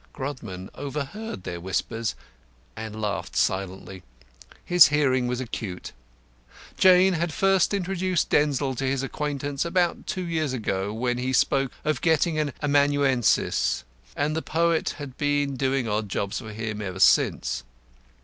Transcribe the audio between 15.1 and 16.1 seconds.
been doing odd